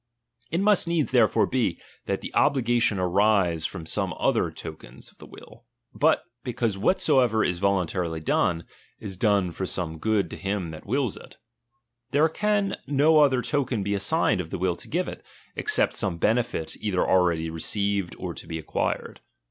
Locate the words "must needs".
0.61-1.11